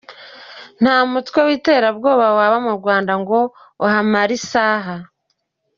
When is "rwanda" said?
2.79-3.13